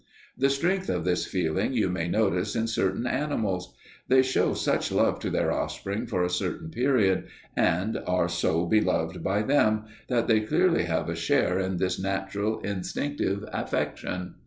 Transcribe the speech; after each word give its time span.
The 0.35 0.49
strength 0.49 0.89
of 0.89 1.05
this 1.05 1.27
feeling 1.27 1.73
you 1.73 1.87
may 1.87 2.07
notice 2.07 2.55
in 2.55 2.65
certain 2.65 3.05
animals. 3.05 3.75
They 4.07 4.23
show 4.23 4.55
such 4.55 4.91
love 4.91 5.19
to 5.19 5.29
their 5.29 5.51
offspring 5.51 6.07
for 6.07 6.23
a 6.23 6.29
certain 6.31 6.71
period, 6.71 7.25
and 7.55 7.99
are 8.07 8.27
so 8.27 8.65
beloved 8.65 9.23
by 9.23 9.43
them, 9.43 9.83
that 10.07 10.25
they 10.27 10.39
clearly 10.39 10.85
have 10.85 11.07
a 11.07 11.15
share 11.15 11.59
in 11.59 11.77
this 11.77 11.99
natural, 11.99 12.61
instinctive 12.61 13.45
affection. 13.53 14.33